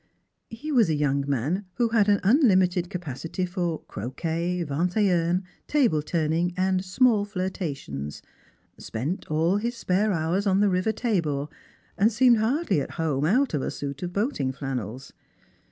[0.49, 5.43] He was a young man who had an unlimited capacity for croquet, vingu et un,
[5.67, 8.23] table turning, and small flirtations;
[8.79, 11.49] spent all his spare hours on the river Tabor,
[11.99, 15.13] and seemed hardly at home out of a suit of boating flannels.